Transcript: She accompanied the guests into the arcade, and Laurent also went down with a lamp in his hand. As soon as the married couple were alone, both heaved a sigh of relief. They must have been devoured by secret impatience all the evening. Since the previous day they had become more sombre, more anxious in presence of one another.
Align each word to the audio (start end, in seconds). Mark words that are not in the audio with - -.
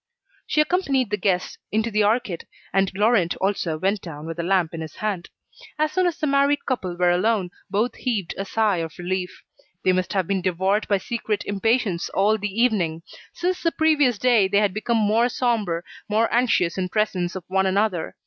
She 0.47 0.61
accompanied 0.61 1.11
the 1.11 1.17
guests 1.17 1.59
into 1.71 1.91
the 1.91 2.03
arcade, 2.03 2.47
and 2.73 2.91
Laurent 2.95 3.35
also 3.35 3.77
went 3.77 4.01
down 4.01 4.25
with 4.25 4.39
a 4.39 4.41
lamp 4.41 4.73
in 4.73 4.81
his 4.81 4.95
hand. 4.95 5.29
As 5.77 5.91
soon 5.91 6.07
as 6.07 6.17
the 6.17 6.25
married 6.25 6.65
couple 6.65 6.97
were 6.97 7.11
alone, 7.11 7.51
both 7.69 7.93
heaved 7.97 8.33
a 8.35 8.43
sigh 8.43 8.77
of 8.77 8.97
relief. 8.97 9.43
They 9.83 9.91
must 9.91 10.13
have 10.13 10.25
been 10.25 10.41
devoured 10.41 10.87
by 10.87 10.97
secret 10.97 11.43
impatience 11.45 12.09
all 12.09 12.39
the 12.39 12.49
evening. 12.63 13.03
Since 13.33 13.61
the 13.61 13.71
previous 13.73 14.17
day 14.17 14.47
they 14.47 14.57
had 14.57 14.73
become 14.73 14.97
more 14.97 15.29
sombre, 15.29 15.83
more 16.09 16.33
anxious 16.33 16.79
in 16.79 16.89
presence 16.89 17.35
of 17.35 17.43
one 17.47 17.67
another. 17.67 18.15